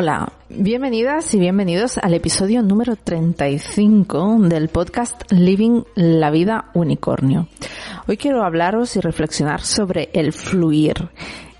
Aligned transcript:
Hola, 0.00 0.32
bienvenidas 0.48 1.34
y 1.34 1.40
bienvenidos 1.40 1.98
al 1.98 2.14
episodio 2.14 2.62
número 2.62 2.94
35 2.94 4.36
del 4.42 4.68
podcast 4.68 5.24
Living 5.32 5.82
la 5.96 6.30
vida 6.30 6.70
unicornio. 6.74 7.48
Hoy 8.06 8.16
quiero 8.16 8.44
hablaros 8.44 8.94
y 8.94 9.00
reflexionar 9.00 9.60
sobre 9.60 10.10
el 10.12 10.32
fluir. 10.32 11.08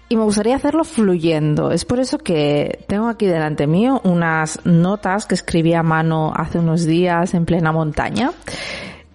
Y 0.09 0.15
me 0.15 0.23
gustaría 0.23 0.55
hacerlo 0.55 0.85
fluyendo. 0.85 1.73
Es 1.73 1.85
por 1.85 1.99
eso 1.99 2.19
que 2.19 2.85
tengo 2.87 3.09
aquí 3.09 3.27
delante 3.27 3.67
mío 3.67 4.01
unas 4.05 4.65
notas 4.65 5.27
que 5.27 5.35
escribí 5.35 5.75
a 5.75 5.83
mano 5.83 6.33
hace 6.33 6.61
unos 6.61 6.87
días 6.87 7.35
en 7.35 7.45
plena 7.45 7.73
montaña. 7.73 8.31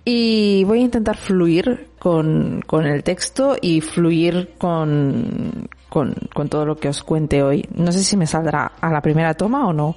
Y 0.05 0.63
voy 0.65 0.79
a 0.79 0.83
intentar 0.83 1.15
fluir 1.15 1.89
con, 1.97 2.61
con 2.67 2.85
el 2.85 3.03
texto 3.03 3.55
y 3.61 3.79
fluir 3.79 4.55
con, 4.57 5.69
con, 5.89 6.49
todo 6.49 6.65
lo 6.65 6.75
que 6.75 6.89
os 6.89 7.03
cuente 7.03 7.41
hoy. 7.41 7.65
No 7.73 7.91
sé 7.91 8.03
si 8.03 8.17
me 8.17 8.27
saldrá 8.27 8.73
a 8.81 8.91
la 8.91 9.01
primera 9.01 9.33
toma 9.33 9.65
o 9.67 9.71
no, 9.71 9.95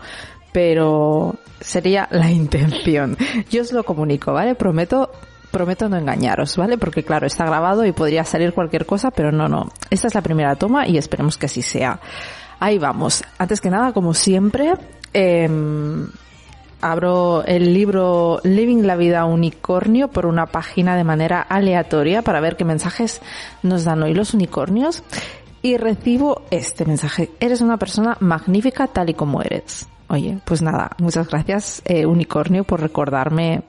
pero 0.53 1.35
sería 1.61 2.07
la 2.13 2.31
intención. 2.31 3.17
Yo 3.51 3.63
os 3.63 3.73
lo 3.73 3.83
comunico, 3.85 4.33
¿vale? 4.33 4.55
Prometo 4.55 5.11
prometo 5.51 5.89
no 5.89 5.97
engañaros, 5.97 6.57
¿vale? 6.57 6.77
Porque 6.77 7.03
claro, 7.03 7.27
está 7.27 7.47
grabado 7.47 7.87
y 7.87 7.93
podría 7.93 8.25
salir 8.25 8.53
cualquier 8.53 8.85
cosa, 8.85 9.11
pero 9.11 9.33
no, 9.33 9.49
no. 9.49 9.71
Esta 9.89 10.09
es 10.09 10.15
la 10.15 10.21
primera 10.21 10.55
toma 10.55 10.87
y 10.87 10.99
esperemos 10.99 11.39
que 11.39 11.47
así 11.47 11.63
sea. 11.63 11.99
Ahí 12.61 12.79
vamos. 12.79 13.25
Antes 13.39 13.61
que 13.61 13.71
nada, 13.71 13.93
como 13.93 14.13
siempre, 14.13 14.75
em, 15.13 16.09
abro 16.81 17.45
el 17.45 17.73
libro 17.73 18.41
Living 18.45 18.83
la 18.83 18.97
vida 18.97 19.25
unicornio 19.25 20.09
por 20.09 20.27
una 20.27 20.47
página 20.47 20.97
de 20.97 21.05
manera 21.05 21.41
aleatoria 21.41 22.23
para 22.23 22.41
ver 22.41 22.57
qué 22.57 22.65
mensajes 22.65 23.21
nos 23.63 23.85
dan 23.85 24.03
hoy 24.03 24.15
los 24.15 24.35
unicornios 24.35 25.03
y 25.63 25.77
recibo 25.77 26.43
este 26.51 26.85
mensaje. 26.85 27.31
Eres 27.41 27.61
una 27.61 27.77
persona 27.77 28.17
magnífica 28.21 28.87
tal 28.87 29.11
y 29.11 29.15
como 29.15 29.43
eres. 29.43 29.89
Oye, 30.09 30.39
pues 30.45 30.63
nada, 30.63 30.93
muchas 30.99 31.29
gracias 31.29 31.83
eh, 31.85 32.07
Unicornio 32.07 32.63
por 32.63 32.81
recordarme 32.81 33.65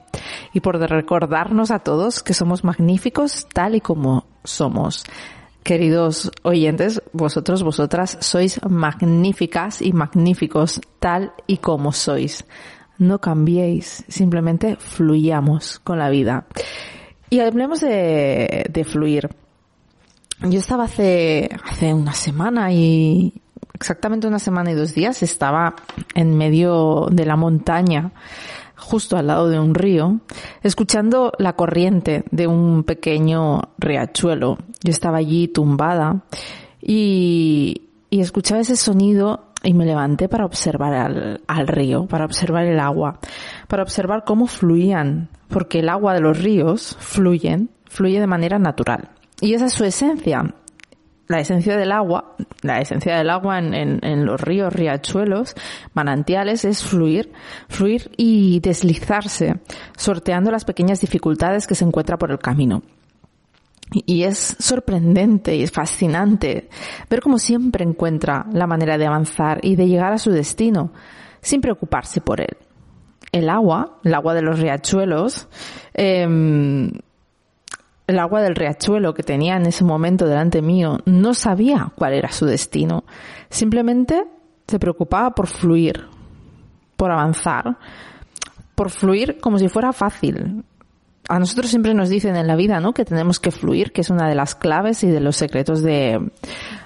y 0.52 0.60
por 0.60 0.78
recordarnos 0.78 1.72
a 1.72 1.80
todos 1.80 2.22
que 2.22 2.34
somos 2.34 2.62
magníficos 2.62 3.48
tal 3.52 3.74
y 3.74 3.80
como 3.80 4.24
somos. 4.44 5.04
Queridos 5.64 6.30
oyentes, 6.44 7.02
vosotros, 7.12 7.64
vosotras 7.64 8.16
sois 8.20 8.60
magníficas 8.68 9.82
y 9.82 9.92
magníficos 9.92 10.80
tal 11.00 11.32
y 11.48 11.56
como 11.58 11.92
sois. 11.92 12.44
No 12.98 13.20
cambiéis, 13.20 14.04
simplemente 14.08 14.76
fluyamos 14.76 15.78
con 15.78 15.98
la 15.98 16.10
vida. 16.10 16.46
Y 17.30 17.40
hablemos 17.40 17.80
de, 17.80 18.66
de 18.70 18.84
fluir. 18.84 19.28
Yo 20.42 20.58
estaba 20.58 20.84
hace, 20.84 21.48
hace 21.64 21.92
una 21.92 22.12
semana 22.12 22.72
y 22.72 23.40
exactamente 23.74 24.26
una 24.26 24.38
semana 24.38 24.70
y 24.70 24.74
dos 24.74 24.94
días 24.94 25.22
estaba 25.22 25.74
en 26.14 26.36
medio 26.36 27.06
de 27.10 27.26
la 27.26 27.36
montaña, 27.36 28.12
justo 28.76 29.16
al 29.16 29.26
lado 29.28 29.48
de 29.48 29.58
un 29.58 29.74
río, 29.74 30.20
escuchando 30.62 31.32
la 31.38 31.54
corriente 31.54 32.24
de 32.30 32.46
un 32.46 32.84
pequeño 32.84 33.62
riachuelo. 33.78 34.58
Yo 34.82 34.90
estaba 34.90 35.18
allí 35.18 35.48
tumbada 35.48 36.22
y, 36.80 37.88
y 38.10 38.20
escuchaba 38.20 38.60
ese 38.60 38.76
sonido 38.76 39.47
y 39.68 39.74
me 39.74 39.84
levanté 39.84 40.30
para 40.30 40.46
observar 40.46 40.94
al, 40.94 41.42
al, 41.46 41.68
río, 41.68 42.06
para 42.06 42.24
observar 42.24 42.64
el 42.64 42.80
agua, 42.80 43.18
para 43.68 43.82
observar 43.82 44.24
cómo 44.24 44.46
fluían, 44.46 45.28
porque 45.48 45.80
el 45.80 45.90
agua 45.90 46.14
de 46.14 46.22
los 46.22 46.42
ríos 46.42 46.96
fluyen, 46.98 47.68
fluye 47.84 48.18
de 48.18 48.26
manera 48.26 48.58
natural. 48.58 49.10
Y 49.42 49.52
esa 49.52 49.66
es 49.66 49.74
su 49.74 49.84
esencia. 49.84 50.54
La 51.26 51.40
esencia 51.40 51.76
del 51.76 51.92
agua, 51.92 52.34
la 52.62 52.80
esencia 52.80 53.18
del 53.18 53.28
agua 53.28 53.58
en, 53.58 53.74
en, 53.74 54.00
en, 54.02 54.24
los 54.24 54.40
ríos, 54.40 54.72
riachuelos, 54.72 55.54
manantiales 55.92 56.64
es 56.64 56.82
fluir, 56.82 57.30
fluir 57.68 58.10
y 58.16 58.60
deslizarse, 58.60 59.60
sorteando 59.98 60.50
las 60.50 60.64
pequeñas 60.64 61.02
dificultades 61.02 61.66
que 61.66 61.74
se 61.74 61.84
encuentra 61.84 62.16
por 62.16 62.30
el 62.30 62.38
camino. 62.38 62.82
Y 63.92 64.24
es 64.24 64.56
sorprendente 64.58 65.56
y 65.56 65.62
es 65.62 65.70
fascinante 65.70 66.68
ver 67.08 67.20
cómo 67.20 67.38
siempre 67.38 67.84
encuentra 67.84 68.46
la 68.52 68.66
manera 68.66 68.98
de 68.98 69.06
avanzar 69.06 69.60
y 69.62 69.76
de 69.76 69.88
llegar 69.88 70.12
a 70.12 70.18
su 70.18 70.30
destino 70.30 70.92
sin 71.40 71.60
preocuparse 71.60 72.20
por 72.20 72.40
él. 72.40 72.56
El 73.32 73.48
agua, 73.48 73.98
el 74.04 74.14
agua 74.14 74.34
de 74.34 74.42
los 74.42 74.58
riachuelos, 74.58 75.48
eh, 75.94 76.90
el 78.08 78.18
agua 78.18 78.40
del 78.40 78.56
riachuelo 78.56 79.12
que 79.12 79.22
tenía 79.22 79.56
en 79.56 79.66
ese 79.66 79.84
momento 79.84 80.26
delante 80.26 80.62
mío 80.62 80.98
no 81.04 81.34
sabía 81.34 81.92
cuál 81.94 82.14
era 82.14 82.32
su 82.32 82.46
destino. 82.46 83.04
Simplemente 83.50 84.24
se 84.66 84.78
preocupaba 84.78 85.34
por 85.34 85.46
fluir, 85.46 86.06
por 86.96 87.10
avanzar, 87.10 87.76
por 88.74 88.88
fluir 88.88 89.38
como 89.40 89.58
si 89.58 89.68
fuera 89.68 89.92
fácil. 89.92 90.64
A 91.28 91.38
nosotros 91.38 91.68
siempre 91.68 91.92
nos 91.92 92.08
dicen 92.08 92.36
en 92.36 92.46
la 92.46 92.56
vida, 92.56 92.80
¿no? 92.80 92.94
Que 92.94 93.04
tenemos 93.04 93.38
que 93.38 93.50
fluir, 93.50 93.92
que 93.92 94.00
es 94.00 94.08
una 94.08 94.28
de 94.28 94.34
las 94.34 94.54
claves 94.54 95.04
y 95.04 95.08
de 95.08 95.20
los 95.20 95.36
secretos 95.36 95.82
de, 95.82 96.30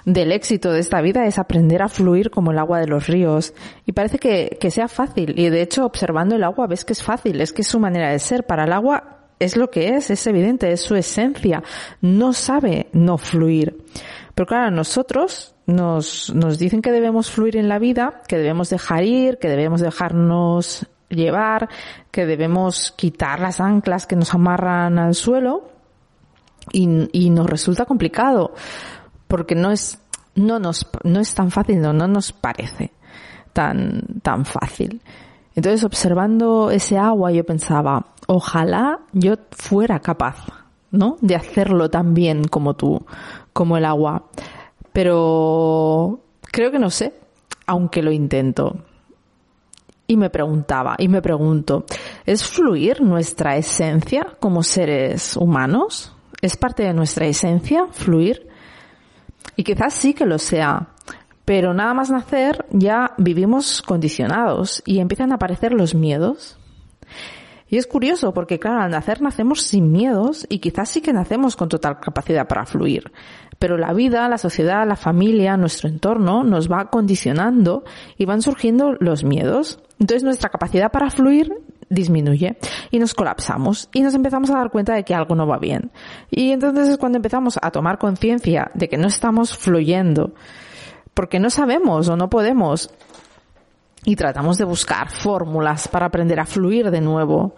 del 0.05 0.33
éxito 0.33 0.73
de 0.73 0.81
esta 0.81 1.01
vida 1.01 1.27
es 1.27 1.39
aprender 1.39 1.81
a 1.81 1.89
fluir 1.89 2.31
como 2.31 2.51
el 2.51 2.59
agua 2.59 2.81
de 2.81 2.89
los 2.89 3.07
ríos. 3.07 3.55
Y 3.87 3.93
parece 3.93 4.19
que, 4.19 4.59
que 4.61 4.73
sea 4.73 4.89
fácil. 4.89 5.39
Y 5.39 5.49
de 5.49 5.63
hecho, 5.63 5.87
observando 5.87 6.35
el 6.35 6.43
agua 6.43 6.67
ves 6.67 6.85
que 6.85 6.93
es 6.93 7.03
fácil, 7.03 7.41
es 7.41 7.53
que 7.53 7.63
es 7.63 7.69
su 7.69 7.79
manera 7.79 8.11
de 8.11 8.19
ser. 8.19 8.45
Para 8.45 8.65
el 8.65 8.73
agua 8.73 9.29
es 9.39 9.57
lo 9.57 9.71
que 9.71 9.95
es, 9.95 10.11
es 10.11 10.27
evidente, 10.27 10.73
es 10.73 10.81
su 10.81 10.97
esencia. 10.97 11.63
No 12.01 12.33
sabe 12.33 12.89
no 12.93 13.19
fluir. 13.19 13.85
Pero 14.35 14.47
claro, 14.47 14.71
nosotros 14.71 15.55
nos, 15.67 16.35
nos 16.35 16.59
dicen 16.59 16.83
que 16.83 16.91
debemos 16.91 17.31
fluir 17.31 17.57
en 17.57 17.69
la 17.69 17.79
vida, 17.79 18.23
que 18.27 18.39
debemos 18.39 18.71
dejar 18.71 19.05
ir, 19.05 19.39
que 19.39 19.49
debemos 19.49 19.81
dejarnos 19.81 20.87
llevar, 21.15 21.69
que 22.11 22.27
debemos 22.27 22.93
quitar 22.93 23.41
las 23.41 23.61
anclas 23.61 24.07
que 24.07 24.17
nos 24.17 24.35
amarran 24.35 24.99
al 24.99 25.15
suelo 25.15 25.69
y, 26.73 27.09
y 27.13 27.31
nos 27.31 27.47
resulta 27.47 27.85
complicado 27.85 28.55
porque 29.29 29.55
no 29.55 29.71
es, 29.71 29.99
no 30.35 30.59
nos, 30.59 30.87
no 31.05 31.21
es 31.21 31.35
tan 31.35 31.51
fácil, 31.51 31.81
no, 31.81 31.93
no 31.93 32.07
nos 32.07 32.33
parece 32.33 32.93
tan, 33.53 34.03
tan 34.23 34.45
fácil. 34.45 35.01
Entonces, 35.55 35.85
observando 35.85 36.71
ese 36.71 36.99
agua, 36.99 37.33
yo 37.33 37.45
pensaba, 37.45 38.07
ojalá 38.27 39.01
yo 39.13 39.35
fuera 39.51 40.01
capaz, 40.01 40.47
¿no? 40.91 41.17
De 41.21 41.35
hacerlo 41.35 41.91
tan 41.91 42.15
bien 42.15 42.45
como 42.45 42.75
tú, 42.75 43.05
como 43.53 43.77
el 43.77 43.85
agua. 43.85 44.25
Pero 44.93 46.21
creo 46.43 46.71
que 46.71 46.79
no 46.79 46.91
sé, 46.91 47.15
aunque 47.67 48.03
lo 48.03 48.13
intento. 48.13 48.85
Y 50.07 50.17
me 50.17 50.31
preguntaba, 50.31 50.97
y 50.99 51.09
me 51.09 51.23
pregunto, 51.23 51.85
¿es 52.27 52.45
fluir 52.45 53.01
nuestra 53.01 53.57
esencia 53.57 54.27
como 54.41 54.63
seres 54.63 55.37
humanos? 55.37 56.15
¿Es 56.41 56.57
parte 56.57 56.83
de 56.83 56.93
nuestra 56.93 57.27
esencia 57.27 57.87
fluir? 57.91 58.49
Y 59.57 59.65
quizás 59.65 59.95
sí 59.95 60.13
que 60.13 60.27
lo 60.27 60.39
sea, 60.39 60.89
pero 61.45 61.75
nada 61.75 61.95
más 61.95 62.11
nacer 62.11 62.67
ya 62.71 63.13
vivimos 63.19 63.83
condicionados 63.83 64.83
y 64.87 65.01
empiezan 65.01 65.33
a 65.33 65.37
aparecer 65.37 65.73
los 65.73 65.95
miedos. 65.95 66.59
Y 67.69 67.79
es 67.79 67.87
curioso 67.87 68.35
porque, 68.35 68.59
claro, 68.59 68.83
al 68.83 68.91
nacer 68.91 69.23
nacemos 69.23 69.63
sin 69.63 69.93
miedos 69.93 70.47
y 70.51 70.59
quizás 70.59 70.91
sí 70.91 71.01
que 71.01 71.15
nacemos 71.15 71.57
con 71.57 71.71
total 71.71 72.01
capacidad 72.01 72.47
para 72.47 72.67
fluir. 72.67 73.11
Pero 73.59 73.79
la 73.79 73.95
vida, 73.95 74.29
la 74.29 74.37
sociedad, 74.37 74.87
la 74.87 74.95
familia, 74.97 75.57
nuestro 75.57 75.89
entorno 75.89 76.45
nos 76.45 76.71
va 76.71 76.91
condicionando 76.91 77.85
y 78.19 78.27
van 78.27 78.43
surgiendo 78.43 78.93
los 79.01 79.25
miedos. 79.25 79.79
Entonces 80.03 80.25
nuestra 80.25 80.51
capacidad 80.51 80.91
para 80.91 81.11
fluir 81.11 81.53
disminuye 81.89 82.57
y 82.91 82.99
nos 82.99 83.15
colapsamos 83.15 83.89
y 83.93 84.01
nos 84.01 84.15
empezamos 84.15 84.51
a 84.51 84.55
dar 84.55 84.73
cuenta 84.73 84.95
de 84.95 85.05
que 85.05 85.15
algo 85.15 85.37
no 85.37 85.47
va 85.47 85.59
bien. 85.59 85.93
Y 86.29 86.51
entonces 86.51 86.89
es 86.89 86.99
cuando 86.99 87.19
empezamos 87.19 87.57
a 87.63 87.71
tomar 87.71 87.99
conciencia 87.99 88.69
de 88.75 88.89
que 88.89 88.97
no 88.97 89.07
estamos 89.07 89.57
fluyendo 89.57 90.35
porque 91.15 91.39
no 91.39 91.51
sabemos 91.51 92.09
o 92.09 92.17
no 92.17 92.29
podemos 92.29 92.91
y 94.05 94.17
tratamos 94.17 94.59
de 94.59 94.65
buscar 94.65 95.09
fórmulas 95.09 95.87
para 95.87 96.07
aprender 96.07 96.41
a 96.41 96.47
fluir 96.47 96.91
de 96.91 97.01
nuevo, 97.01 97.55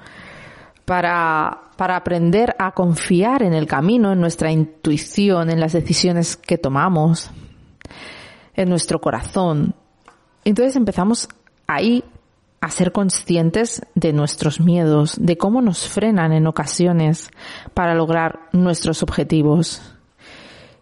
para, 0.84 1.70
para 1.78 1.96
aprender 1.96 2.54
a 2.58 2.72
confiar 2.72 3.42
en 3.42 3.54
el 3.54 3.66
camino, 3.66 4.12
en 4.12 4.20
nuestra 4.20 4.52
intuición, 4.52 5.48
en 5.48 5.60
las 5.60 5.72
decisiones 5.72 6.36
que 6.36 6.58
tomamos, 6.58 7.30
en 8.52 8.68
nuestro 8.68 9.00
corazón. 9.00 9.74
Entonces 10.44 10.76
empezamos 10.76 11.26
ahí 11.66 12.04
a 12.64 12.70
ser 12.70 12.92
conscientes 12.92 13.82
de 13.94 14.14
nuestros 14.14 14.58
miedos, 14.58 15.16
de 15.20 15.36
cómo 15.36 15.60
nos 15.60 15.86
frenan 15.86 16.32
en 16.32 16.46
ocasiones 16.46 17.28
para 17.74 17.94
lograr 17.94 18.48
nuestros 18.52 19.02
objetivos. 19.02 19.82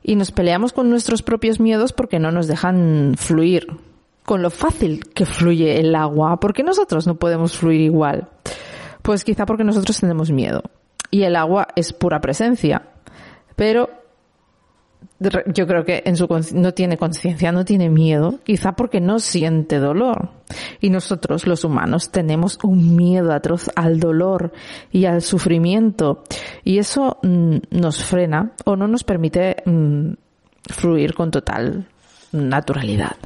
Y 0.00 0.14
nos 0.14 0.30
peleamos 0.30 0.72
con 0.72 0.90
nuestros 0.90 1.22
propios 1.22 1.58
miedos 1.58 1.92
porque 1.92 2.20
no 2.20 2.30
nos 2.30 2.46
dejan 2.46 3.14
fluir, 3.16 3.66
con 4.24 4.42
lo 4.42 4.50
fácil 4.50 5.08
que 5.12 5.26
fluye 5.26 5.80
el 5.80 5.96
agua. 5.96 6.38
¿Por 6.38 6.54
qué 6.54 6.62
nosotros 6.62 7.08
no 7.08 7.16
podemos 7.16 7.56
fluir 7.56 7.80
igual? 7.80 8.28
Pues 9.02 9.24
quizá 9.24 9.44
porque 9.44 9.64
nosotros 9.64 9.98
tenemos 9.98 10.30
miedo. 10.30 10.62
Y 11.10 11.24
el 11.24 11.34
agua 11.34 11.66
es 11.74 11.92
pura 11.92 12.20
presencia. 12.20 12.82
Pero 13.56 13.90
yo 15.46 15.66
creo 15.66 15.84
que 15.84 16.02
en 16.04 16.16
su 16.16 16.28
no 16.54 16.72
tiene 16.74 16.96
conciencia, 16.96 17.52
no 17.52 17.64
tiene 17.64 17.88
miedo, 17.88 18.40
quizá 18.44 18.72
porque 18.72 19.00
no 19.00 19.18
siente 19.18 19.78
dolor. 19.78 20.30
Y 20.80 20.90
nosotros, 20.90 21.46
los 21.46 21.64
humanos, 21.64 22.10
tenemos 22.10 22.58
un 22.62 22.96
miedo 22.96 23.32
atroz 23.32 23.70
al 23.74 24.00
dolor 24.00 24.52
y 24.90 25.04
al 25.04 25.22
sufrimiento. 25.22 26.24
Y 26.64 26.78
eso 26.78 27.18
mm, 27.22 27.56
nos 27.70 28.04
frena 28.04 28.52
o 28.64 28.76
no 28.76 28.88
nos 28.88 29.04
permite 29.04 29.56
mm, 29.64 30.12
fluir 30.68 31.14
con 31.14 31.30
total 31.30 31.88
naturalidad. 32.32 33.16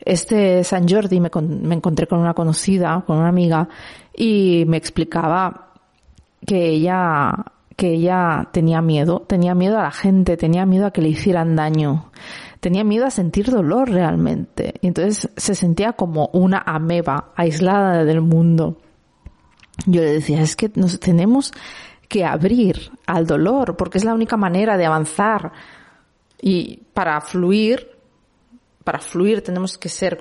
Este 0.00 0.64
San 0.64 0.88
Jordi 0.88 1.20
me, 1.20 1.30
me 1.42 1.74
encontré 1.74 2.06
con 2.06 2.18
una 2.18 2.34
conocida, 2.34 3.02
con 3.06 3.18
una 3.18 3.28
amiga, 3.28 3.68
y 4.16 4.64
me 4.66 4.76
explicaba 4.76 5.72
que 6.46 6.68
ella 6.68 7.32
que 7.76 7.94
ella 7.94 8.48
tenía 8.52 8.80
miedo, 8.80 9.24
tenía 9.26 9.54
miedo 9.54 9.78
a 9.78 9.82
la 9.82 9.90
gente, 9.90 10.36
tenía 10.36 10.66
miedo 10.66 10.86
a 10.86 10.92
que 10.92 11.02
le 11.02 11.08
hicieran 11.08 11.56
daño, 11.56 12.10
tenía 12.60 12.84
miedo 12.84 13.06
a 13.06 13.10
sentir 13.10 13.50
dolor 13.50 13.90
realmente. 13.90 14.74
Entonces 14.82 15.30
se 15.36 15.54
sentía 15.54 15.92
como 15.94 16.30
una 16.32 16.62
ameba 16.64 17.32
aislada 17.36 18.04
del 18.04 18.20
mundo. 18.20 18.78
Yo 19.86 20.02
le 20.02 20.12
decía, 20.12 20.40
es 20.40 20.56
que 20.56 20.70
nos 20.74 21.00
tenemos 21.00 21.52
que 22.08 22.24
abrir 22.24 22.92
al 23.06 23.26
dolor 23.26 23.76
porque 23.76 23.98
es 23.98 24.04
la 24.04 24.14
única 24.14 24.36
manera 24.36 24.76
de 24.76 24.86
avanzar. 24.86 25.52
Y 26.40 26.82
para 26.92 27.20
fluir, 27.20 27.88
para 28.84 29.00
fluir 29.00 29.42
tenemos 29.42 29.78
que 29.78 29.88
ser, 29.88 30.18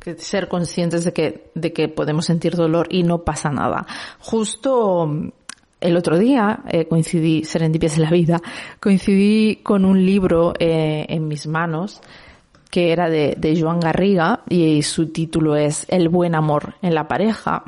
que 0.00 0.18
ser 0.18 0.48
conscientes 0.48 1.04
de 1.04 1.12
que, 1.12 1.50
de 1.54 1.72
que 1.72 1.88
podemos 1.88 2.26
sentir 2.26 2.56
dolor 2.56 2.88
y 2.90 3.04
no 3.04 3.22
pasa 3.22 3.50
nada. 3.50 3.86
Justo 4.18 5.32
el 5.80 5.96
otro 5.96 6.18
día 6.18 6.60
eh, 6.68 6.86
coincidí, 6.86 7.44
Serendipias 7.44 7.96
en 7.96 8.02
la 8.02 8.10
vida, 8.10 8.40
coincidí 8.80 9.56
con 9.62 9.84
un 9.84 10.04
libro 10.04 10.54
eh, 10.58 11.06
en 11.08 11.28
mis 11.28 11.46
manos 11.46 12.00
que 12.70 12.92
era 12.92 13.08
de, 13.08 13.34
de 13.38 13.60
Joan 13.60 13.80
Garriga 13.80 14.40
y 14.48 14.82
su 14.82 15.08
título 15.10 15.56
es 15.56 15.86
El 15.88 16.08
buen 16.08 16.34
amor 16.34 16.74
en 16.82 16.94
la 16.94 17.08
pareja. 17.08 17.62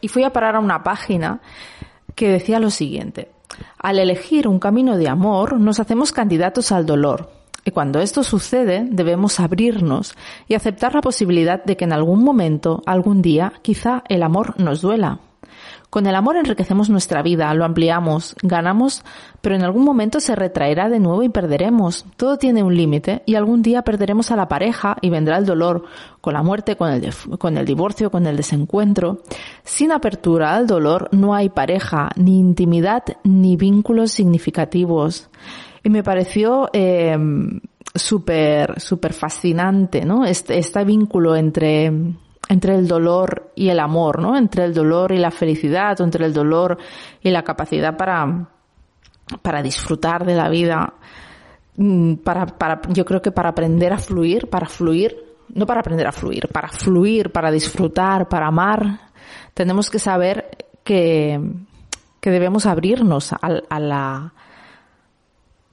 Y 0.00 0.08
fui 0.08 0.22
a 0.24 0.32
parar 0.32 0.56
a 0.56 0.60
una 0.60 0.82
página 0.82 1.40
que 2.14 2.28
decía 2.28 2.60
lo 2.60 2.70
siguiente. 2.70 3.30
Al 3.78 3.98
elegir 3.98 4.46
un 4.46 4.58
camino 4.58 4.96
de 4.96 5.08
amor, 5.08 5.58
nos 5.58 5.80
hacemos 5.80 6.12
candidatos 6.12 6.72
al 6.72 6.84
dolor. 6.84 7.30
Y 7.64 7.70
cuando 7.70 8.00
esto 8.00 8.22
sucede, 8.22 8.86
debemos 8.90 9.40
abrirnos 9.40 10.14
y 10.46 10.54
aceptar 10.54 10.94
la 10.94 11.00
posibilidad 11.00 11.62
de 11.64 11.76
que 11.76 11.84
en 11.84 11.92
algún 11.92 12.22
momento, 12.22 12.82
algún 12.86 13.22
día, 13.22 13.52
quizá 13.62 14.02
el 14.08 14.22
amor 14.22 14.58
nos 14.60 14.80
duela. 14.80 15.20
Con 15.90 16.06
el 16.06 16.14
amor 16.14 16.36
enriquecemos 16.36 16.90
nuestra 16.90 17.22
vida, 17.22 17.52
lo 17.54 17.64
ampliamos, 17.64 18.36
ganamos, 18.42 19.04
pero 19.40 19.54
en 19.54 19.62
algún 19.62 19.84
momento 19.84 20.20
se 20.20 20.36
retraerá 20.36 20.90
de 20.90 21.00
nuevo 21.00 21.22
y 21.22 21.30
perderemos. 21.30 22.04
Todo 22.18 22.36
tiene 22.36 22.62
un 22.62 22.76
límite 22.76 23.22
y 23.24 23.36
algún 23.36 23.62
día 23.62 23.80
perderemos 23.82 24.30
a 24.30 24.36
la 24.36 24.48
pareja 24.48 24.98
y 25.00 25.08
vendrá 25.08 25.38
el 25.38 25.46
dolor, 25.46 25.84
con 26.20 26.34
la 26.34 26.42
muerte, 26.42 26.76
con 26.76 26.90
el, 26.90 27.10
con 27.38 27.56
el 27.56 27.64
divorcio, 27.64 28.10
con 28.10 28.26
el 28.26 28.36
desencuentro. 28.36 29.22
Sin 29.64 29.90
apertura 29.90 30.54
al 30.54 30.66
dolor 30.66 31.08
no 31.12 31.34
hay 31.34 31.48
pareja, 31.48 32.10
ni 32.16 32.38
intimidad, 32.38 33.04
ni 33.24 33.56
vínculos 33.56 34.12
significativos. 34.12 35.30
Y 35.82 35.88
me 35.88 36.02
pareció 36.02 36.68
eh, 36.74 37.16
súper, 37.94 38.78
súper 38.78 39.14
fascinante, 39.14 40.04
¿no? 40.04 40.26
Este, 40.26 40.58
este 40.58 40.84
vínculo 40.84 41.34
entre 41.34 41.90
entre 42.48 42.74
el 42.74 42.88
dolor 42.88 43.52
y 43.54 43.68
el 43.68 43.78
amor, 43.78 44.20
¿no? 44.20 44.36
Entre 44.36 44.64
el 44.64 44.74
dolor 44.74 45.12
y 45.12 45.18
la 45.18 45.30
felicidad, 45.30 46.00
o 46.00 46.04
entre 46.04 46.24
el 46.24 46.32
dolor 46.32 46.78
y 47.22 47.30
la 47.30 47.42
capacidad 47.42 47.96
para, 47.96 48.48
para 49.42 49.62
disfrutar 49.62 50.24
de 50.24 50.34
la 50.34 50.48
vida, 50.48 50.94
mm, 51.76 52.14
para, 52.16 52.46
para, 52.46 52.80
yo 52.88 53.04
creo 53.04 53.20
que 53.20 53.32
para 53.32 53.50
aprender 53.50 53.92
a 53.92 53.98
fluir, 53.98 54.48
para 54.48 54.66
fluir, 54.66 55.16
no 55.54 55.66
para 55.66 55.80
aprender 55.80 56.06
a 56.06 56.12
fluir, 56.12 56.48
para 56.48 56.68
fluir, 56.68 57.30
para 57.30 57.50
disfrutar, 57.50 58.28
para 58.28 58.46
amar, 58.46 59.00
tenemos 59.54 59.90
que 59.90 59.98
saber 59.98 60.66
que, 60.84 61.40
que 62.20 62.30
debemos 62.30 62.64
abrirnos 62.64 63.32
a, 63.32 63.38
a 63.42 63.80
la, 63.80 64.32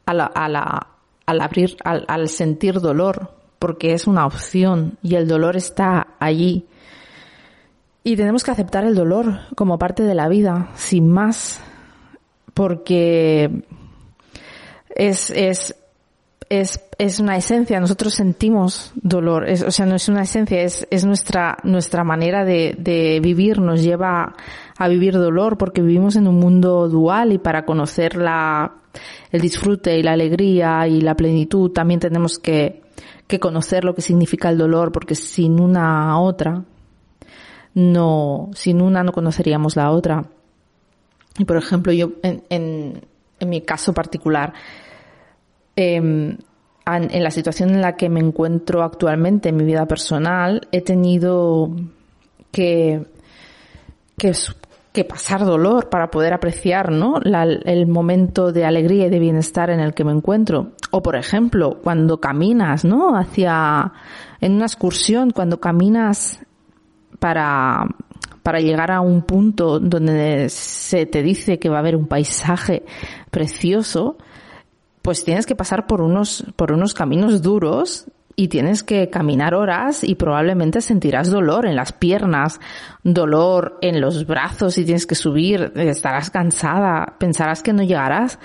a 0.06 0.14
la, 0.14 0.26
a 0.26 0.50
la, 0.50 0.88
al 1.26 1.42
abrir, 1.42 1.78
al, 1.84 2.06
al 2.08 2.28
sentir 2.28 2.80
dolor, 2.80 3.32
porque 3.66 3.94
es 3.94 4.06
una 4.06 4.28
opción 4.28 5.00
y 5.02 5.16
el 5.16 5.28
dolor 5.28 5.58
está 5.58 6.10
allí. 6.20 6.68
Y 8.04 8.16
tenemos 8.16 8.44
que 8.44 8.52
aceptar 8.52 8.84
el 8.84 8.94
dolor 8.94 9.40
como 9.56 9.80
parte 9.80 10.04
de 10.04 10.14
la 10.14 10.28
vida, 10.28 10.70
sin 10.76 11.12
más, 11.12 11.64
porque 12.54 13.64
es, 14.90 15.32
es, 15.32 15.76
es, 16.48 16.80
es 17.00 17.20
una 17.20 17.38
esencia, 17.38 17.80
nosotros 17.80 18.14
sentimos 18.14 18.94
dolor, 18.94 19.50
es, 19.50 19.64
o 19.64 19.72
sea, 19.72 19.88
no 19.88 19.96
es 19.96 20.10
una 20.10 20.22
esencia, 20.22 20.62
es, 20.62 20.88
es 20.92 21.04
nuestra, 21.04 21.58
nuestra 21.64 22.04
manera 22.04 22.46
de, 22.46 23.20
vivir, 23.20 23.60
nos 23.60 23.82
lleva 23.82 24.36
a 24.78 24.88
vivir 24.88 25.16
dolor 25.16 25.58
porque 25.58 25.82
vivimos 25.82 26.16
en 26.18 26.28
un 26.28 26.36
mundo 26.36 26.88
dual 26.88 27.34
y 27.34 27.40
para 27.40 27.66
conocer 27.66 28.16
la, 28.16 28.76
el 29.32 29.42
disfrute 29.42 29.98
y 29.98 30.04
la 30.04 30.12
alegría 30.12 30.88
y 30.88 31.02
la 31.02 31.16
plenitud 31.16 31.72
también 31.72 32.00
tenemos 32.00 32.38
que 32.38 32.85
que 33.28 33.40
conocer 33.40 33.84
lo 33.84 33.96
que 33.96 34.02
significa 34.02 34.50
el 34.50 34.58
dolor, 34.58 34.92
porque 34.92 35.16
sin 35.16 35.60
una 35.60 36.20
otra, 36.20 36.64
no, 37.74 38.50
sin 38.54 38.82
una 38.82 39.04
no 39.04 39.12
conoceríamos 39.12 39.76
la 39.76 39.92
otra. 39.92 40.26
Y 41.38 41.46
por 41.46 41.58
ejemplo, 41.58 41.92
yo, 41.92 42.12
en, 42.24 42.44
en, 42.50 43.02
mi 43.50 43.62
caso 43.62 43.94
particular, 43.94 44.54
em, 45.76 46.38
en 46.86 47.24
la 47.24 47.32
situación 47.32 47.72
en 47.72 47.82
la 47.82 47.98
que 47.98 48.10
me 48.10 48.20
encuentro 48.20 48.84
actualmente 48.84 49.50
en 49.50 49.58
mi 49.58 49.66
vida 49.66 49.86
personal, 49.88 50.68
he 50.72 50.82
tenido 50.82 51.76
que, 52.52 53.06
que, 54.18 54.34
que 54.96 55.04
pasar 55.04 55.46
dolor 55.46 55.90
para 55.90 56.10
poder 56.10 56.34
apreciar, 56.34 56.92
¿no? 56.92 57.20
el 57.22 57.86
momento 57.86 58.52
de 58.52 58.66
alegría 58.66 59.08
y 59.08 59.10
de 59.10 59.20
bienestar 59.20 59.70
en 59.70 59.80
el 59.80 59.94
que 59.94 60.04
me 60.04 60.12
encuentro. 60.12 60.72
O 60.90 61.04
por 61.04 61.16
ejemplo, 61.16 61.80
cuando 61.84 62.20
caminas, 62.20 62.86
¿no? 62.86 63.16
Hacia, 63.16 63.92
en 64.42 64.54
una 64.54 64.66
excursión, 64.66 65.32
cuando 65.32 65.60
caminas 65.60 66.40
para, 67.20 67.86
para 68.42 68.60
llegar 68.62 68.92
a 68.92 69.02
un 69.02 69.24
punto 69.24 69.80
donde 69.80 70.50
se 70.50 71.06
te 71.06 71.22
dice 71.22 71.60
que 71.60 71.70
va 71.70 71.76
a 71.76 71.80
haber 71.80 71.96
un 71.96 72.08
paisaje 72.08 72.84
precioso, 73.30 74.18
pues 75.02 75.24
tienes 75.24 75.46
que 75.46 75.56
pasar 75.56 75.86
por 75.86 76.02
unos, 76.02 76.46
por 76.56 76.72
unos 76.72 76.94
caminos 76.94 77.42
duros 77.42 78.08
y 78.36 78.50
tienes 78.50 78.84
que 78.84 79.10
caminar 79.10 79.54
horas 79.54 80.04
y 80.04 80.16
probablemente 80.16 80.82
sentirás 80.82 81.30
dolor 81.30 81.66
en 81.66 81.76
las 81.76 81.94
piernas, 81.94 82.60
dolor 83.04 83.78
en 83.82 84.02
los 84.02 84.26
brazos 84.28 84.78
y 84.78 84.84
tienes 84.84 85.06
que 85.06 85.16
subir, 85.16 85.72
estarás 85.76 86.30
cansada, 86.30 87.16
pensarás 87.18 87.64
que 87.64 87.74
no 87.74 87.84
llegarás. 87.84 88.40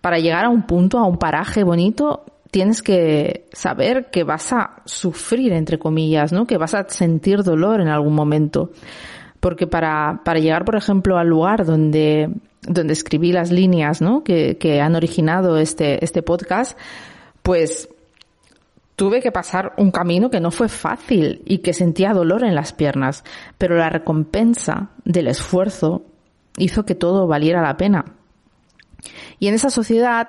Para 0.00 0.18
llegar 0.18 0.46
a 0.46 0.48
un 0.48 0.62
punto, 0.62 0.98
a 0.98 1.06
un 1.06 1.18
paraje 1.18 1.62
bonito, 1.62 2.24
tienes 2.50 2.82
que 2.82 3.46
saber 3.52 4.10
que 4.10 4.24
vas 4.24 4.52
a 4.52 4.82
sufrir, 4.84 5.52
entre 5.52 5.78
comillas, 5.78 6.32
¿no? 6.32 6.46
Que 6.46 6.56
vas 6.56 6.74
a 6.74 6.88
sentir 6.88 7.42
dolor 7.42 7.80
en 7.80 7.88
algún 7.88 8.14
momento. 8.14 8.70
Porque 9.38 9.66
para, 9.66 10.22
para 10.24 10.40
llegar, 10.40 10.64
por 10.64 10.76
ejemplo, 10.76 11.18
al 11.18 11.28
lugar 11.28 11.64
donde, 11.64 12.30
donde 12.62 12.92
escribí 12.92 13.32
las 13.32 13.52
líneas, 13.52 14.00
¿no? 14.00 14.24
Que, 14.24 14.56
que 14.58 14.80
han 14.80 14.96
originado 14.96 15.58
este, 15.58 16.04
este 16.04 16.22
podcast, 16.22 16.76
pues 17.42 17.88
tuve 19.00 19.22
que 19.22 19.32
pasar 19.32 19.72
un 19.78 19.90
camino 19.90 20.28
que 20.28 20.40
no 20.40 20.50
fue 20.50 20.68
fácil 20.68 21.40
y 21.46 21.60
que 21.60 21.72
sentía 21.72 22.12
dolor 22.12 22.44
en 22.44 22.54
las 22.54 22.74
piernas, 22.74 23.24
pero 23.56 23.74
la 23.74 23.88
recompensa 23.88 24.90
del 25.06 25.28
esfuerzo 25.28 26.04
hizo 26.58 26.84
que 26.84 26.94
todo 26.94 27.26
valiera 27.26 27.62
la 27.62 27.78
pena. 27.78 28.04
Y 29.38 29.48
en 29.48 29.54
esa 29.54 29.70
sociedad, 29.70 30.28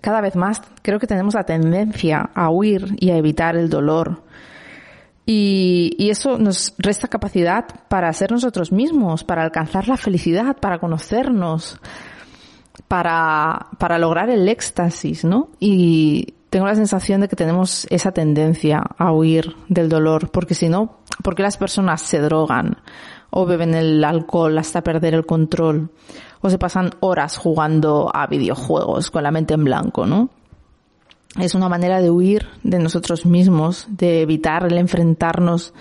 cada 0.00 0.20
vez 0.20 0.34
más, 0.34 0.60
creo 0.82 0.98
que 0.98 1.06
tenemos 1.06 1.34
la 1.34 1.44
tendencia 1.44 2.30
a 2.34 2.50
huir 2.50 2.96
y 2.98 3.10
a 3.10 3.16
evitar 3.16 3.54
el 3.54 3.70
dolor. 3.70 4.24
Y, 5.24 6.08
eso 6.10 6.36
nos 6.36 6.74
resta 6.78 7.06
capacidad 7.06 7.64
para 7.86 8.12
ser 8.12 8.32
nosotros 8.32 8.72
mismos, 8.72 9.22
para 9.22 9.44
alcanzar 9.44 9.86
la 9.86 9.96
felicidad, 9.96 10.56
para 10.56 10.80
conocernos, 10.80 11.78
para, 12.88 13.68
para 13.78 14.00
lograr 14.00 14.30
el 14.30 14.48
éxtasis, 14.48 15.24
¿no? 15.24 15.50
Y 15.60 16.34
tengo 16.50 16.66
la 16.66 16.74
sensación 16.74 17.20
de 17.20 17.28
que 17.28 17.36
tenemos 17.36 17.86
esa 17.90 18.10
tendencia 18.10 18.82
a 18.98 19.12
huir 19.12 19.54
del 19.68 19.88
dolor, 19.88 20.30
porque 20.30 20.54
si 20.54 20.68
no, 20.68 20.98
¿por 21.22 21.36
qué 21.36 21.42
las 21.42 21.56
personas 21.56 22.02
se 22.02 22.18
drogan 22.20 22.78
o 23.30 23.46
beben 23.46 23.74
el 23.74 24.02
alcohol 24.04 24.58
hasta 24.58 24.82
perder 24.82 25.14
el 25.14 25.24
control 25.24 25.90
o 26.40 26.50
se 26.50 26.58
pasan 26.58 26.90
horas 26.98 27.36
jugando 27.36 28.10
a 28.12 28.26
videojuegos 28.26 29.12
con 29.12 29.22
la 29.22 29.30
mente 29.30 29.54
en 29.54 29.64
blanco, 29.64 30.06
¿no? 30.06 30.30
Es 31.38 31.54
una 31.54 31.68
manera 31.68 32.00
de 32.00 32.10
huir 32.10 32.48
de 32.64 32.80
nosotros 32.80 33.24
mismos, 33.24 33.86
de 33.88 34.22
evitar 34.22 34.64
el 34.64 34.76
enfrentarnos 34.78 35.72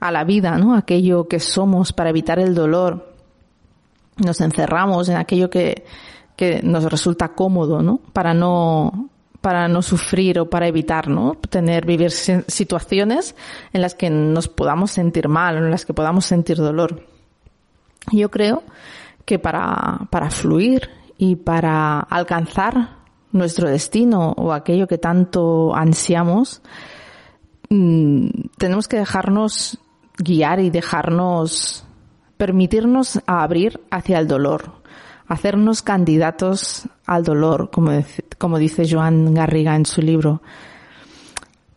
a 0.00 0.10
la 0.10 0.24
vida, 0.24 0.56
¿no? 0.56 0.74
Aquello 0.74 1.28
que 1.28 1.40
somos 1.40 1.92
para 1.92 2.08
evitar 2.08 2.38
el 2.38 2.54
dolor. 2.54 3.12
Nos 4.16 4.40
encerramos 4.40 5.10
en 5.10 5.16
aquello 5.16 5.50
que, 5.50 5.84
que 6.36 6.62
nos 6.62 6.90
resulta 6.90 7.34
cómodo, 7.34 7.82
¿no? 7.82 8.00
Para 8.14 8.32
no 8.32 9.10
para 9.44 9.68
no 9.68 9.82
sufrir 9.82 10.38
o 10.38 10.48
para 10.48 10.68
evitar, 10.68 11.06
¿no? 11.06 11.34
Tener, 11.34 11.84
vivir 11.84 12.10
situaciones 12.10 13.36
en 13.74 13.82
las 13.82 13.94
que 13.94 14.08
nos 14.08 14.48
podamos 14.48 14.90
sentir 14.90 15.28
mal, 15.28 15.58
en 15.58 15.70
las 15.70 15.84
que 15.84 15.92
podamos 15.92 16.24
sentir 16.24 16.56
dolor. 16.56 17.04
Yo 18.10 18.30
creo 18.30 18.62
que 19.26 19.38
para, 19.38 20.08
para 20.08 20.30
fluir 20.30 20.88
y 21.18 21.36
para 21.36 22.00
alcanzar 22.00 22.96
nuestro 23.32 23.68
destino 23.68 24.32
o 24.38 24.54
aquello 24.54 24.86
que 24.86 24.96
tanto 24.96 25.76
ansiamos, 25.76 26.62
mmm, 27.68 28.28
tenemos 28.56 28.88
que 28.88 28.96
dejarnos 28.96 29.76
guiar 30.16 30.58
y 30.60 30.70
dejarnos 30.70 31.84
permitirnos 32.38 33.20
abrir 33.26 33.78
hacia 33.90 34.20
el 34.20 34.26
dolor, 34.26 34.72
hacernos 35.26 35.82
candidatos 35.82 36.88
al 37.06 37.24
dolor, 37.24 37.70
como, 37.70 37.90
como 38.38 38.58
dice 38.58 38.86
Joan 38.88 39.34
Garriga 39.34 39.76
en 39.76 39.86
su 39.86 40.02
libro, 40.02 40.42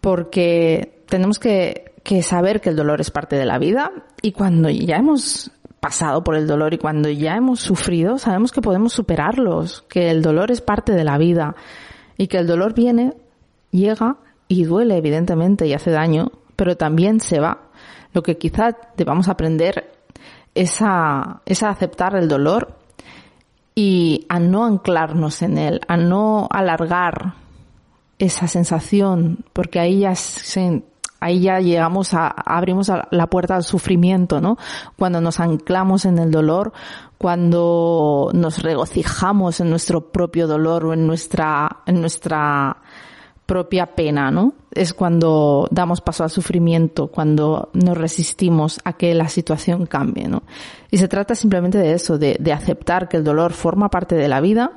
porque 0.01 1.03
tenemos 1.07 1.39
que, 1.39 1.93
que 2.03 2.23
saber 2.23 2.61
que 2.61 2.69
el 2.69 2.75
dolor 2.75 3.01
es 3.01 3.11
parte 3.11 3.35
de 3.35 3.45
la 3.45 3.57
vida 3.57 3.91
y 4.21 4.31
cuando 4.31 4.69
ya 4.69 4.97
hemos 4.97 5.51
pasado 5.79 6.23
por 6.23 6.35
el 6.35 6.47
dolor 6.47 6.73
y 6.73 6.77
cuando 6.77 7.09
ya 7.09 7.35
hemos 7.35 7.59
sufrido, 7.59 8.17
sabemos 8.17 8.51
que 8.51 8.61
podemos 8.61 8.93
superarlos, 8.93 9.83
que 9.83 10.09
el 10.09 10.21
dolor 10.21 10.51
es 10.51 10.61
parte 10.61 10.93
de 10.93 11.03
la 11.03 11.17
vida 11.17 11.55
y 12.17 12.27
que 12.27 12.37
el 12.37 12.47
dolor 12.47 12.73
viene, 12.73 13.13
llega 13.71 14.17
y 14.47 14.63
duele 14.63 14.97
evidentemente 14.97 15.67
y 15.67 15.73
hace 15.73 15.91
daño, 15.91 16.31
pero 16.55 16.75
también 16.75 17.19
se 17.19 17.39
va. 17.39 17.69
Lo 18.13 18.23
que 18.23 18.37
quizá 18.37 18.75
debamos 18.95 19.27
aprender 19.27 19.91
es 20.55 20.81
a, 20.81 21.41
es 21.45 21.61
a 21.63 21.69
aceptar 21.69 22.15
el 22.15 22.27
dolor 22.27 22.75
y 23.79 24.25
a 24.27 24.39
no 24.39 24.65
anclarnos 24.65 25.43
en 25.43 25.59
él, 25.59 25.81
a 25.87 25.97
no 25.97 26.47
alargar 26.49 27.35
esa 28.17 28.47
sensación, 28.47 29.45
porque 29.53 29.79
ahí 29.79 29.99
ya 29.99 30.15
se, 30.15 30.81
ahí 31.19 31.41
ya 31.41 31.59
llegamos 31.59 32.15
a, 32.15 32.27
abrimos 32.27 32.91
la 33.11 33.27
puerta 33.27 33.55
al 33.55 33.63
sufrimiento, 33.63 34.41
¿no? 34.41 34.57
Cuando 34.97 35.21
nos 35.21 35.39
anclamos 35.39 36.05
en 36.05 36.17
el 36.17 36.31
dolor, 36.31 36.73
cuando 37.19 38.31
nos 38.33 38.63
regocijamos 38.63 39.59
en 39.59 39.69
nuestro 39.69 40.11
propio 40.11 40.47
dolor 40.47 40.87
o 40.87 40.93
en 40.93 41.05
nuestra, 41.05 41.83
en 41.85 42.01
nuestra 42.01 42.77
propia 43.47 43.95
pena, 43.95 44.29
¿no? 44.29 44.53
Es 44.71 44.93
cuando 44.93 45.67
damos 45.71 46.01
paso 46.01 46.23
al 46.23 46.29
sufrimiento, 46.29 47.07
cuando 47.07 47.69
nos 47.73 47.97
resistimos 47.97 48.79
a 48.83 48.93
que 48.93 49.15
la 49.15 49.29
situación 49.29 49.87
cambie, 49.87 50.27
¿no? 50.27 50.43
Y 50.91 50.97
se 50.97 51.07
trata 51.07 51.33
simplemente 51.33 51.79
de 51.79 51.93
eso, 51.93 52.19
de, 52.19 52.35
de 52.39 52.51
aceptar 52.53 53.07
que 53.07 53.17
el 53.17 53.23
dolor 53.23 53.53
forma 53.53 53.89
parte 53.89 54.15
de 54.15 54.27
la 54.27 54.41
vida 54.41 54.73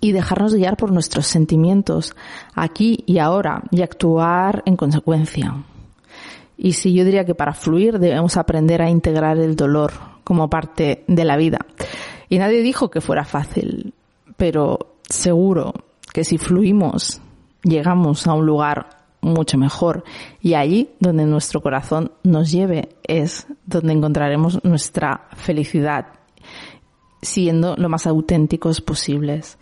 y 0.00 0.12
dejarnos 0.12 0.54
guiar 0.54 0.76
por 0.76 0.92
nuestros 0.92 1.26
sentimientos 1.26 2.14
aquí 2.54 3.02
y 3.06 3.18
ahora 3.18 3.64
y 3.70 3.82
actuar 3.82 4.62
en 4.64 4.76
consecuencia. 4.76 5.64
Y 6.56 6.72
sí, 6.72 6.94
yo 6.94 7.04
diría 7.04 7.24
que 7.24 7.34
para 7.34 7.54
fluir 7.54 7.98
debemos 7.98 8.36
aprender 8.36 8.82
a 8.82 8.88
integrar 8.88 9.38
el 9.38 9.56
dolor 9.56 9.92
como 10.22 10.48
parte 10.48 11.02
de 11.08 11.24
la 11.24 11.36
vida. 11.36 11.58
Y 12.28 12.38
nadie 12.38 12.62
dijo 12.62 12.88
que 12.88 13.00
fuera 13.00 13.24
fácil, 13.24 13.94
pero 14.36 14.94
seguro 15.02 15.74
que 16.12 16.24
si 16.24 16.38
fluimos 16.38 17.20
llegamos 17.62 18.26
a 18.26 18.34
un 18.34 18.46
lugar 18.46 19.02
mucho 19.20 19.56
mejor 19.56 20.04
y 20.40 20.54
allí 20.54 20.90
donde 20.98 21.24
nuestro 21.26 21.62
corazón 21.62 22.12
nos 22.24 22.50
lleve 22.50 22.96
es 23.04 23.46
donde 23.64 23.92
encontraremos 23.92 24.62
nuestra 24.64 25.28
felicidad 25.36 26.06
siendo 27.22 27.76
lo 27.76 27.88
más 27.88 28.06
auténticos 28.06 28.80
posibles. 28.80 29.56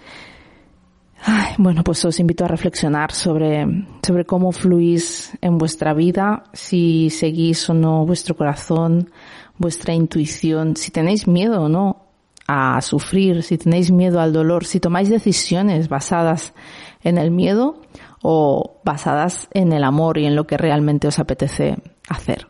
Ay, 1.23 1.53
bueno, 1.59 1.85
pues 1.85 2.03
os 2.07 2.19
invito 2.19 2.47
a 2.47 2.49
reflexionar 2.49 3.13
sobre, 3.13 3.67
sobre 4.03 4.25
cómo 4.25 4.53
fluís 4.53 5.37
en 5.43 5.59
vuestra 5.59 5.93
vida, 5.93 6.45
si 6.55 7.11
seguís 7.11 7.69
o 7.69 7.75
no 7.75 8.07
vuestro 8.07 8.35
corazón, 8.35 9.11
vuestra 9.59 9.93
intuición, 9.93 10.77
si 10.77 10.91
tenéis 10.91 11.29
miedo 11.29 11.61
o 11.61 11.69
no 11.69 12.07
a 12.47 12.81
sufrir, 12.81 13.43
si 13.43 13.59
tenéis 13.59 13.93
miedo 13.93 14.19
al 14.19 14.33
dolor, 14.33 14.65
si 14.65 14.81
tomáis 14.81 15.11
decisiones 15.11 15.91
basadas 15.91 16.55
en 17.03 17.19
el 17.19 17.31
miedo 17.31 17.83
o 18.23 18.81
basadas 18.85 19.49
en 19.53 19.73
el 19.73 19.85
amor 19.85 20.19
y 20.19 20.27
en 20.27 20.37
lo 20.37 20.47
que 20.47 20.57
realmente 20.57 21.09
os 21.09 21.19
apetece 21.19 21.77
hacer. 22.09 22.49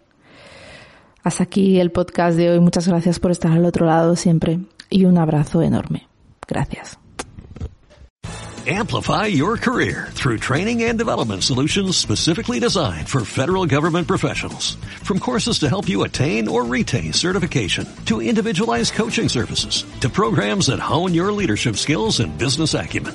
Hasta 1.22 1.44
aquí 1.44 1.80
el 1.80 1.90
podcast 1.90 2.36
de 2.36 2.50
hoy. 2.50 2.60
Muchas 2.60 2.88
gracias 2.88 3.20
por 3.20 3.30
estar 3.30 3.52
al 3.52 3.64
otro 3.64 3.86
lado 3.86 4.16
siempre 4.16 4.60
y 4.88 5.04
un 5.04 5.18
abrazo 5.18 5.62
enorme. 5.62 6.08
Gracias. 6.46 6.98
Amplify 8.66 9.26
your 9.26 9.56
career 9.56 10.08
through 10.10 10.36
training 10.36 10.82
and 10.82 10.98
development 10.98 11.42
solutions 11.42 11.96
specifically 11.96 12.60
designed 12.60 13.08
for 13.08 13.24
federal 13.24 13.64
government 13.64 14.06
professionals. 14.06 14.76
From 15.02 15.18
courses 15.18 15.60
to 15.60 15.68
help 15.68 15.88
you 15.88 16.02
attain 16.04 16.46
or 16.46 16.64
retain 16.64 17.14
certification, 17.14 17.88
to 18.04 18.20
individualized 18.20 18.92
coaching 18.92 19.30
services, 19.30 19.86
to 20.00 20.10
programs 20.10 20.66
that 20.66 20.78
hone 20.78 21.14
your 21.14 21.32
leadership 21.32 21.76
skills 21.76 22.20
and 22.20 22.36
business 22.36 22.74
acumen, 22.74 23.14